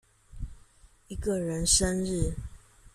[1.09, 2.33] 一個人生日